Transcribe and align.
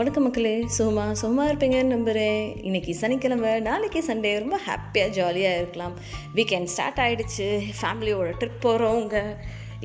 வணக்கம் 0.00 0.22
மக்களே. 0.22 0.52
சும்மா 0.66 1.14
சும்மா 1.14 1.42
இருப்பீங்கன்னு 1.46 1.94
நம்புகிறேன் 1.94 2.62
இன்னைக்கு 2.62 2.94
சனிக்கிழமை 2.94 3.60
நாளைக்கு 3.60 4.00
சண்டே 4.06 4.30
ரொம்ப 4.38 4.58
ஹாப்பியாக 4.66 5.08
ஜாலியாக 5.08 5.56
இருக்கலாம். 5.56 5.94
வீக்கெண்ட் 6.36 6.70
ஸ்டார்ட் 6.74 7.00
ஆகிடுச்சு 7.04 7.48
ஃபேமிலியோட 7.80 8.30
ட்ரிப் 8.40 8.62
போகிறவங்க 8.62 9.36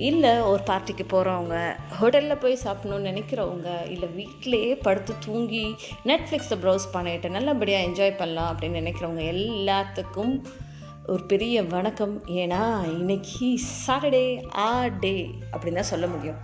இல்லை 0.09 0.32
ஒரு 0.41 0.61
பார்ட்டிக்கு 0.70 1.05
போகிறவங்க 1.14 1.55
ஹோட்டலில் 2.00 2.41
போய் 2.43 2.57
சாப்பிடணும்னு 2.64 3.09
நினைக்கிறவங்க 3.11 3.70
இல்லை 3.89 4.09
வீட்டிலேயே 4.20 4.75
படுத்து 4.75 5.15
தூங்கி 5.25 5.65
நெட்ஃப்ளிக்ஸை 6.11 6.57
ப்ரௌஸ் 6.63 6.86
பண்ணிட்டு 6.91 7.29
நல்லபடியாக 7.29 7.88
என்ஜாய் 7.88 8.20
பண்ணலாம் 8.21 8.52
அப்படின்னு 8.54 8.82
நினைக்கிறவங்க 8.82 9.25
எல்லாத்துக்கும் 9.36 10.36
ஒரு 11.07 11.23
பெரிய 11.23 11.63
வணக்கம். 11.63 12.23
ஏன்னா 12.43 12.61
இன்னைக்கு 13.00 13.59
சாட்டர்டே 13.88 14.27
ஆ 14.57 14.88
டே 14.88 15.29
அப்படின்னு 15.52 15.82
தான் 15.82 15.91
சொல்ல 15.93 16.07
முடியும். 16.07 16.39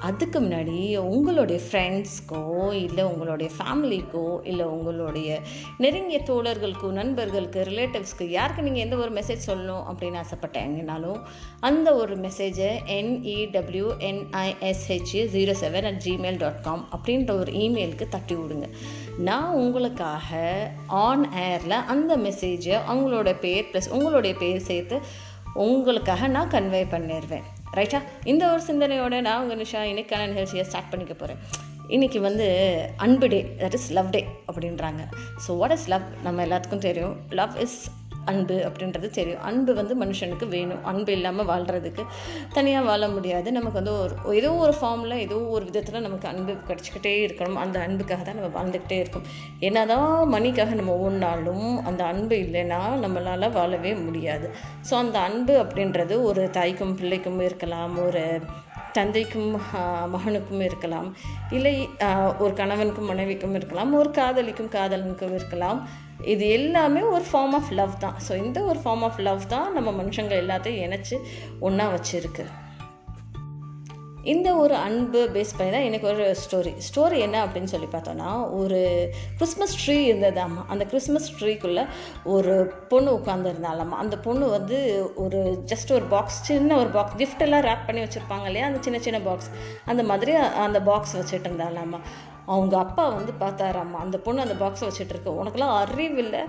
அதுக்கு 0.00 0.40
முன்னாடி 0.40 0.98
உங்களுடைய 0.98 1.60
ஃப்ரெண்ட்ஸ்க்கோ 1.64 2.72
இல்லை 2.72 3.04
உங்களுடைய 3.04 3.50
ஃபேமிலிக்கோ 3.56 4.38
இல்லை 4.42 4.66
உங்களுடைய 4.66 5.40
நெருங்கிய 5.78 6.20
தோழர்களுக்கோ 6.26 6.90
நண்பர்களுக்கு 6.90 7.60
ரிலேட்டிவ்ஸ்க்கு 7.62 8.28
யாருக்கு 8.28 8.62
நீங்கள் 8.62 8.82
எந்த 8.82 8.96
ஒரு 8.96 9.12
மெசேஜ் 9.12 9.46
சொல்லணும் 9.46 9.84
அப்படின்னு 9.90 10.22
ஆசைப்பட்டீங்கனாலும் 10.24 11.20
அந்த 11.60 11.94
ஒரு 11.94 12.16
மெசேஜை 12.16 12.70
N E W 12.98 13.88
N I S H 14.10 15.14
zero 15.34 15.54
seven 15.62 15.84
at 15.84 16.02
Gmail 16.04 16.36
dot 16.36 16.62
com 16.62 16.88
அப்படின்ற 16.96 17.38
ஒரு 17.38 17.52
இமெயிலுக்கு 17.52 18.08
தட்டி 18.08 18.34
விடுங்க. 18.34 18.68
நான் 19.18 19.50
உங்களுக்காக 19.50 20.70
ஆன் 20.86 21.32
ஏரில் 21.32 21.70
அந்த 21.70 22.16
மெசேஜை 22.16 22.78
அவங்களோட 22.90 23.38
பேர் 23.38 23.68
ப்ளஸ் 23.72 23.90
உங்களுடைய 23.90 24.36
பேர் 24.36 24.66
சேர்த்து 24.70 25.00
உங்களுக்காக 25.54 26.26
நான் 26.26 26.50
கன்வே 26.50 26.84
பண்ணிடுவேன். 26.94 27.46
ரைட்டா 27.78 28.00
இந்த 28.32 28.42
ஒரு 28.52 28.62
சிந்தனையோட 28.70 29.20
நான் 29.26 29.42
உங்கள் 29.42 29.60
நிஷா 29.62 29.82
இன்னைக்கான 29.92 30.26
நிகழ்ச்சியை 30.32 30.64
ஸ்டார்ட் 30.70 30.90
பண்ணிக்க 30.90 31.14
போகிறேன் 31.14 31.40
இன்றைக்கி 31.94 32.20
வந்து 32.26 32.46
அன்பு 33.04 33.26
day 33.32 33.40
that 33.58 33.76
is 33.78 33.88
love 33.96 34.10
day 34.10 34.20
அப்படின்றாங்க. 34.50 35.02
ஸோ 35.44 35.56
வாட் 35.60 35.74
இஸ் 35.76 35.88
லவ் 35.92 36.06
நம்ம 36.22 36.44
எல்லாத்துக்கும் 36.46 36.84
தெரியும். 36.88 37.16
லவ் 37.40 37.56
இஸ் 37.64 37.78
அன்பு 38.24 38.56
அப்படின்றது 38.66 39.08
தெரியும். 39.10 39.42
அன்பு 39.42 39.74
வந்து 39.74 39.94
மனுஷனுக்கு 40.04 40.48
வேணும். 40.48 40.82
அன்பு 40.84 41.12
இல்லாமல் 41.12 41.48
வாழ்கிறதுக்கு 41.52 42.04
தனியாக 42.52 42.84
வாழ 42.84 43.08
முடியாது. 43.08 43.48
நமக்கு 43.58 43.80
வந்து 43.80 43.94
ஒரு 44.02 44.36
ஏதோ 44.40 44.50
ஒரு 44.64 44.74
ஃபார்மில் 44.80 45.16
ஏதோ 45.26 45.38
ஒரு 45.56 45.64
விதத்தில் 45.64 46.04
நமக்கு 46.06 46.28
அன்பு 46.28 46.54
கிடச்சிக்கிட்டே 46.68 47.14
இருக்கணும். 47.26 47.60
அந்த 47.64 47.78
அன்புக்காக 47.86 48.22
தான் 48.22 48.38
நம்ம 48.40 48.52
வாழ்ந்துக்கிட்டே 48.58 48.98
இருக்கோம். 48.98 49.26
என்ன 49.68 49.86
தான் 49.86 50.10
மணிக்காக 50.34 50.74
நம்ம 50.80 50.94
ஓடினாலும் 51.04 51.66
அந்த 51.90 52.04
அன்பு 52.04 52.36
இல்லைன்னா 52.36 52.80
நம்மளால் 53.04 53.54
வாழவே 53.58 53.94
முடியாது. 54.06 54.48
ஸோ 54.90 54.94
அந்த 54.94 55.18
அன்பு 55.18 55.56
அப்படின்றது 55.64 56.16
ஒரு 56.22 56.44
தாய்க்கும் 56.58 56.96
பிள்ளைக்கும் 57.00 57.40
இருக்கலாம். 57.40 57.96
ஒரு 58.06 58.24
தந்தைக்கும் 58.98 59.52
மகனுக்கும் 60.14 60.64
இருக்கலாம். 60.68 61.08
இல்லை 61.56 61.74
ஒரு 62.44 62.52
கணவனுக்கும் 62.60 63.10
மனைவிக்கும் 63.12 63.56
இருக்கலாம். 63.58 63.92
ஒரு 64.00 64.10
காதலிக்கும் 64.18 64.72
காதலனுக்கும் 64.76 65.36
இருக்கலாம். 65.38 65.80
இது 66.32 66.44
எல்லாமே 66.58 67.00
ஒரு 67.14 67.24
ஃபார்ம் 67.30 67.56
ஆஃப் 67.60 67.72
லவ் 67.80 67.94
தான். 68.04 68.18
ஸோ 68.26 68.32
இந்த 68.44 68.58
ஒரு 68.70 68.80
ஃபார்ம் 68.84 69.06
ஆஃப் 69.08 69.22
லவ் 69.28 69.48
தான் 69.54 69.70
நம்ம 69.78 69.90
மனுஷங்க 70.02 70.36
எல்லாத்தையும் 70.44 70.84
இணைச்சி 70.88 71.18
ஒன்றா 71.68 71.86
வச்சுருக்கு. 71.96 72.44
இந்த 74.24 74.54
ஒரு 74.54 74.74
அன்பு 74.76 75.28
பேஸ் 75.32 75.56
பண்ணி 75.56 75.72
தான் 75.72 75.82
எனக்கு 75.82 76.06
ஒரு 76.06 76.36
ஸ்டோரி 76.42 76.72
ஸ்டோரி 76.86 77.18
என்ன 77.18 77.46
அப்படின்னு 77.46 77.64
சொல்லி 77.64 77.86
பார்த்தோன்னா 77.92 78.50
ஒரு 78.50 78.78
கிறிஸ்மஸ் 79.38 79.74
ட்ரீ 79.82 79.96
இருந்ததாம்மா. 80.10 80.62
அந்த 80.68 80.84
கிறிஸ்மஸ் 80.84 81.44
ட்ரீக்குள்ளே 81.44 81.84
ஒரு 82.24 82.54
பொண்ணு 82.88 83.10
உட்காந்துருந்தாலாமா 83.18 83.96
அந்த 84.02 84.18
பொண்ணு 84.18 84.48
வந்து 84.48 84.78
ஒரு 85.16 85.40
ஜஸ்ட் 85.66 85.92
ஒரு 85.92 86.04
பாக்ஸ் 86.04 86.42
சின்ன 86.42 86.76
ஒரு 86.76 86.88
பாக்ஸ் 86.88 87.16
கிஃப்டெல்லாம் 87.16 87.66
ரேப் 87.68 87.86
பண்ணி 87.86 88.02
வச்சுருப்பாங்க 88.02 88.46
இல்லையா? 88.46 88.66
அந்த 88.66 88.78
சின்ன 88.80 88.98
சின்ன 88.98 89.20
பாக்ஸ் 89.20 89.50
அந்த 89.84 90.02
மாதிரி 90.02 90.34
அந்த 90.66 90.82
பாக்ஸ் 90.82 91.16
வச்சுட்டு 91.16 91.48
இருந்தாலாமா 91.50 92.00
அவங்க 92.52 92.74
அப்பா 92.84 93.04
வந்து 93.08 93.32
பார்த்தாராம்மா 93.42 93.98
அந்த 94.04 94.16
பொண்ணு 94.24 94.44
அந்த 94.46 94.56
பாக்ஸை 94.62 94.84
வச்சுட்டு 94.88 95.14
இருக்கு 95.14 95.30
உனக்கெல்லாம் 95.40 95.74
அறிவில்லை 95.82 96.42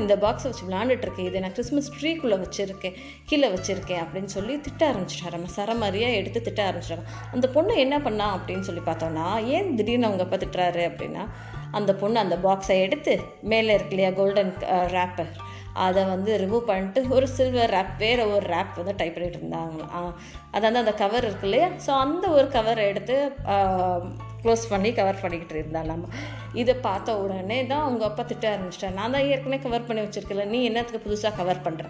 இந்த 0.00 0.14
பாக்ஸை 0.24 0.46
வச்சு 0.50 0.66
விளாண்டுட்ருக்கேன் 0.68 1.28
இதை 1.30 1.40
நான் 1.44 1.54
கிறிஸ்மஸ் 1.58 1.90
ட்ரீக்குள்ளே 1.98 2.38
வச்சுருக்கேன். 2.44 2.96
கீழே 3.28 3.48
வச்சுருக்கேன். 3.54 4.02
அப்படின்னு 4.04 4.30
சொல்லி 4.36 4.54
திட்ட 4.66 4.82
ஆரம்பிச்சிட்டாராம்மா 4.90 5.50
சரமாரியாக 5.58 6.18
எடுத்து 6.20 6.40
திட்ட 6.48 6.62
ஆரம்பிச்சிட்டாங்க. 6.68 7.06
அந்த 7.34 7.46
பொண்ணு 7.56 7.74
என்ன 7.84 7.98
பண்ணா 8.06 8.26
அப்படின்னு 8.36 8.66
சொல்லி 8.68 8.84
பார்த்தோன்னா 8.90 9.26
ஏன் 9.56 9.70
திடீர்னு 9.78 10.08
அவங்க 10.08 10.26
அப்பா 10.26 10.40
திட்டுறாரு? 10.44 10.82
அப்படின்னா 10.90 11.24
அந்த 11.78 11.92
பொண்ணு 12.00 12.18
அந்த 12.24 12.36
பாக்ஸை 12.44 12.76
எடுத்து 12.86 13.12
மேலே 13.50 13.74
இருக்கு 13.76 13.94
இல்லையா 13.96 14.12
கோல்டன் 14.18 14.52
ரேப்பர் 14.96 15.32
அதை 15.84 16.00
வந்து 16.04 16.30
ரிமூவ் 16.42 16.64
பண்ணிட்டு 16.70 17.00
ஒரு 17.16 17.26
சில்வர் 17.36 17.72
ரேப் 17.74 17.92
வேறு 17.98 18.22
ஒரு 18.36 18.44
ரேப் 18.54 18.78
வந்து 18.80 18.94
டைப் 19.00 19.14
பண்ணிட்டு 19.16 19.38
இருந்தாங்களாம் 19.40 20.10
அதாவது 20.56 20.80
அந்த 20.82 20.94
கவர் 21.02 21.26
இருக்கு 21.28 21.46
இல்லையா? 21.48 21.68
ஸோ 21.86 21.90
அந்த 22.04 22.24
ஒரு 22.38 22.48
கவரை 22.56 22.84
எடுத்து 22.92 23.16
க்ளோஸ் 24.42 24.64
பண்ணி 24.72 24.90
கவர் 24.98 25.20
பண்ணிக்கிட்டு 25.22 25.54
இருந்தாலாமா 25.56 26.08
இதை 26.60 26.74
பார்த்த 26.86 27.16
உடனே 27.22 27.58
தான் 27.70 27.84
அவங்க 27.86 28.04
அப்பா 28.08 28.22
திட்ட 28.30 28.46
ஆரம்பிச்சிட்டார். 28.52 28.96
நான் 28.98 29.14
தான் 29.14 29.26
ஏற்கனவே 29.32 29.58
கவர் 29.66 29.86
பண்ணி 29.88 30.02
வச்சுருக்கல 30.04 30.46
நீ 30.52 30.60
என்னத்துக்கு 30.68 31.04
புதுசாக 31.06 31.32
கவர் 31.40 31.64
பண்ணுற 31.66 31.86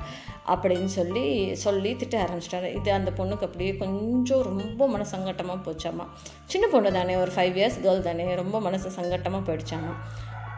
அப்படின்னு 0.52 0.90
சொல்லி 0.98 1.24
சொல்லி 1.64 1.92
திட்ட 2.00 2.16
ஆரம்பிச்சிட்டாரு. 2.24 2.70
இது 2.78 2.90
அந்த 2.98 3.12
பொண்ணுக்கு 3.18 3.46
அப்படியே 3.48 3.74
கொஞ்சம் 3.84 4.42
ரொம்ப 4.50 4.88
மன 4.94 5.06
சங்கட்டமாக 5.14 5.64
போச்சாமா. 5.68 6.06
சின்ன 6.54 6.66
பொண்ணு 6.74 6.92
தானே 6.98 7.16
ஒரு 7.24 7.32
ஃபைவ் 7.36 7.56
இயர்ஸ் 7.60 7.80
கேர்ள் 7.86 8.08
தானே 8.08 8.34
ரொம்ப 8.42 8.60
மனசு 8.66 8.90
சங்கட்டமாக 9.00 9.44
போயிடுச்சாமா. 9.48 9.94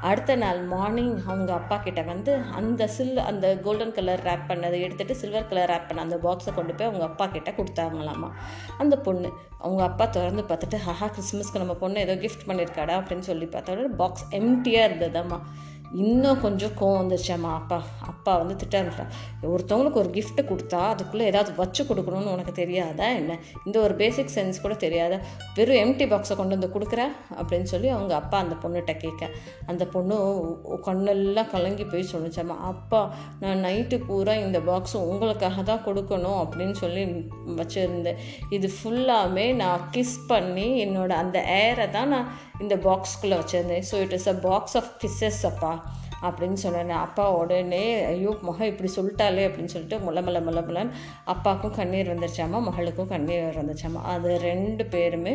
அடுத்த 0.09 0.37
நாள் 0.37 0.61
மார்னிங் 0.73 1.13
அவங்க 1.27 1.51
அப்பா 1.53 1.77
கிட்ட 1.77 2.01
வந்து 2.03 2.33
அந்த 2.59 2.87
சில் 2.87 3.19
அந்த 3.31 3.47
கோல்டன் 3.57 3.95
கலர் 3.99 4.23
ரேப் 4.23 4.49
பண்ணதை 4.49 4.79
எடுத்துகிட்டு 4.87 5.21
சில்வர் 5.23 5.49
கலர் 5.49 5.71
ரேப் 5.71 5.87
பண்ண 5.89 6.03
அந்த 6.03 6.17
பாக்ஸை 6.17 6.55
கொண்டு 6.55 6.75
போய் 6.75 6.89
அவங்க 6.89 7.05
அப்பா 7.05 7.27
கிட்ட 7.27 7.51
கொடுத்தாங்களாமா. 7.51 8.31
அந்த 8.79 8.97
பொண்ணு 8.99 9.31
அவங்க 9.59 9.83
அப்பா 9.83 10.07
திறந்து 10.07 10.43
பார்த்துட்டு 10.43 10.79
ஹஹா 10.87 11.09
கிறிஸ்மஸ்க்கு 11.17 11.63
நம்ம 11.65 11.75
பொண்ணு 11.75 12.01
ஏதோ 12.01 12.15
கிஃப்ட் 12.15 12.49
பண்ணியிருக்காடா 12.49 12.97
அப்படின்னு 13.01 13.29
சொல்லி 13.31 13.45
பார்த்தா 13.45 13.89
பாக்ஸ் 14.03 14.27
எம்டியாக 14.31 14.89
இருந்ததாம்மா. 14.91 15.39
இன்னும் 15.93 16.41
கொஞ்சம் 16.41 16.71
கோவம் 16.81 17.01
வந்துருச்சாம்மா 17.01 17.51
அப்பா 17.61 17.83
அப்பா 18.01 18.37
வந்து 18.37 18.57
திட்ட 18.57 19.07
ஒருத்தவங்களுக்கு 19.43 20.01
ஒரு 20.03 20.09
கிஃப்ட்டு 20.09 20.43
கொடுத்தா 20.51 20.79
அதுக்குள்ளே 20.79 21.25
ஏதாவது 21.25 21.55
வச்சு 21.55 21.85
கொடுக்கணும்னு 21.85 22.33
உனக்கு 22.33 22.53
தெரியாதா 22.53 23.09
என்ன? 23.09 23.39
இந்த 23.67 23.81
ஒரு 23.81 23.95
பேசிக் 23.95 24.33
சென்ஸ் 24.35 24.61
கூட 24.61 24.75
தெரியாத? 24.75 25.21
வெறும் 25.55 25.77
எம்டி 25.77 26.05
பாக்ஸை 26.13 26.37
கொண்டு 26.37 26.59
வந்து 26.59 26.71
கொடுக்குற? 26.79 27.09
அப்படின்னு 27.41 27.63
சொல்லி 27.63 27.89
அவங்க 27.89 28.15
அப்பா 28.15 28.39
அந்த 28.39 28.55
பொண்ணுகிட்ட 28.55 28.97
கேட்க. 28.97 29.29
அந்த 29.67 29.87
பொண்ணு 29.87 30.17
கண்ணெல்லாம் 30.87 31.51
கலங்கி 31.51 31.85
போய் 31.85 32.11
சொன்னிச்சாம்மா 32.13 32.57
அப்பா 32.57 33.15
நான் 33.41 33.65
நைட்டு 33.65 33.99
பூரா 34.07 34.35
இந்த 34.35 34.61
பாக்ஸ் 34.61 34.97
உங்களுக்காக 34.97 35.63
தான் 35.63 35.85
கொடுக்கணும் 35.85 36.41
அப்படின்னு 36.45 36.73
சொல்லி 36.73 37.27
வச்சுருந்தேன். 37.47 38.17
இது 38.49 38.71
ஃபுல்லாமே 38.79 39.55
நான் 39.55 39.89
கிஸ் 39.97 40.27
பண்ணி 40.27 40.85
என்னோட 40.87 41.09
அந்த 41.09 41.45
ஏரை 41.45 41.91
தான் 41.91 42.09
நான் 42.09 42.29
இந்த 42.59 42.77
பாக்ஸ்குள்ளே 42.77 43.39
வச்சுருந்தேன். 43.43 43.85
So 43.93 43.95
it 43.95 44.13
is 44.13 44.29
a 44.29 44.35
box 44.35 44.77
of 44.77 44.91
kisses 45.05 45.47
அப்பா. 45.53 45.82
அப்படின்னு 46.23 46.53
சொன்னேன். 46.53 46.91
அப்பா 47.07 47.33
உடனே 47.33 48.05
ஐயோ 48.05 48.37
முகம் 48.43 48.67
இப்படி 48.67 48.93
சொல்லிட்டாலே 48.97 49.47
அப்படின்னு 49.49 49.65
சொல்லிட்டு 49.65 49.99
முள்ள 49.99 50.23
முள்ள 50.23 50.41
முள்ள 50.41 50.61
முள்ளன்னு 50.61 50.95
அப்பாவுக்கும் 51.25 51.71
கண்ணீர் 51.71 52.13
வந்துருச்சாமா 52.15 52.61
மகளுக்கும் 52.63 53.09
கண்ணீர் 53.09 53.61
வந்துச்சாமா 53.63 54.03
அது 54.05 54.39
ரெண்டு 54.39 54.87
பேருமே 54.87 55.35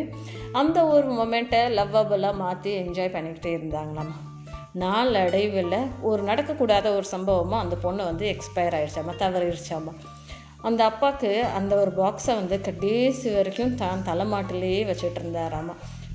அந்த 0.51 0.85
ஒரு 0.85 1.09
மொமெண்ட்டை 1.11 1.61
லவ்வபுளாக 1.79 2.35
மாற்றி 2.35 2.71
என்ஜாய் 2.71 3.15
பண்ணிக்கிட்டே 3.15 3.53
இருந்தாங்களாம்மா 3.59 4.17
நாளடைவில் 4.73 5.77
ஒரு 6.01 6.23
நடக்கக்கூடாத 6.23 6.95
ஒரு 6.95 7.03
சம்பவமாக 7.03 7.63
அந்த 7.63 7.75
பொண்ணு 7.75 8.03
வந்து 8.03 8.25
எக்ஸ்பயர் 8.27 8.75
ஆயிடுச்சாமா 8.77 9.13
தவறிடுச்சாமா 9.19 9.93
அந்த 10.61 10.83
அப்பாவுக்கு 10.83 11.43
அந்த 11.57 11.75
ஒரு 11.75 11.91
பாக்ஸை 11.97 12.33
வந்து 12.35 12.61
கடைசி 12.61 13.29
வரைக்கும் 13.29 13.75
தான் 13.75 14.05
தலைமாட்டிலேயே 14.05 14.81
வச்சுட்டு 14.85 15.19
இருந்தாராமா. 15.21 15.73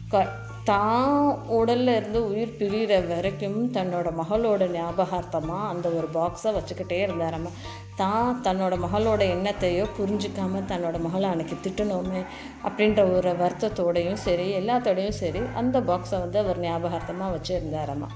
க 0.09 0.25
தான் 0.65 1.15
உடல்ல 1.51 1.95
இருந்து 1.97 2.19
உயிர் 2.27 2.57
பிரிகிற 2.59 2.99
வரைக்கும் 3.07 3.57
தன்னோட 3.71 4.09
மகளோட 4.13 4.67
ஞாபகார்த்தமாக 4.71 5.71
அந்த 5.71 5.87
ஒரு 5.89 6.09
பாக்ஸை 6.15 6.51
வச்சுக்கிட்டே 6.53 6.99
இருந்தாராம 7.03 7.53
தான் 7.97 8.39
தன்னோட 8.43 8.75
மகளோட 8.79 9.23
எண்ணத்தையோ 9.33 9.87
புரிஞ்சிக்காமல் 9.97 10.69
தன்னோட 10.69 10.99
மகளை 10.99 11.29
அன்னைக்கு 11.31 11.57
திட்டணுமே 11.57 12.23
அப்படின்ற 12.65 13.03
ஒரு 13.13 13.33
வருத்தத்தோடையும் 13.33 14.23
சரி 14.23 14.47
எல்லாத்தோடையும் 14.53 15.19
சரி 15.19 15.43
அந்த 15.55 15.81
பாக்ஸை 15.81 16.21
வந்து 16.21 16.39
அவர் 16.39 16.61
ஞாபகார்த்தமாக 16.61 17.35
வச்சுருந்தாராமா 17.37 18.11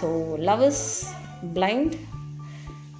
ஸோ 0.00 0.08
லவ் 0.42 0.62
இஸ் 0.62 0.86
பிளைண்ட் 1.54 1.96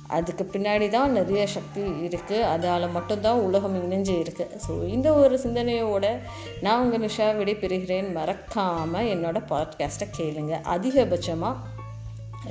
அதுக்கு 0.08 0.44
பின்னாடி 0.52 0.88
தான் 0.88 1.12
நிறைய 1.12 1.46
சக்தி 1.46 1.80
இருக்குது 1.80 2.42
அதால் 2.42 2.90
மட்டும்தான் 2.90 3.40
உலகம் 3.40 3.90
இணைஞ்சு 3.90 4.14
இருக்குது 4.14 4.58
ஸோ 4.68 4.88
இந்த 4.88 5.12
ஒரு 5.12 5.38
சிந்தனையோட 5.38 6.20
நான் 6.60 6.82
உங்கள் 6.82 7.00
நிஷா 7.00 7.36
விடை 7.36 7.54
பெறுகிறேன் 7.54 8.12
மறக்காமல் 8.12 9.06
என்னோடய 9.06 9.48
பாட்காஸ்ட்டை 9.50 10.08
கேளுங்க. 10.18 10.54
அதிகபட்சமாக 10.64 11.56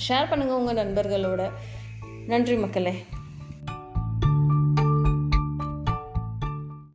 ஷேர் 0.08 0.30
பண்ணுங்கள் 0.30 0.60
உங்கள் 0.62 0.76
நண்பர்களோட. 0.76 1.50
நன்றி 2.28 2.56
மக்களே. 2.56 3.06